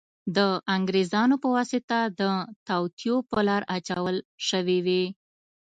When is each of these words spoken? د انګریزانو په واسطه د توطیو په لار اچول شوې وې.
د 0.35 0.39
انګریزانو 0.75 1.35
په 1.43 1.47
واسطه 1.55 1.97
د 2.19 2.21
توطیو 2.67 3.15
په 3.31 3.39
لار 3.47 3.61
اچول 3.75 4.15
شوې 4.47 4.77
وې. 4.85 5.03